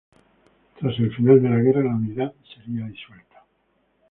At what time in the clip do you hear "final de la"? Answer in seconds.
1.15-1.57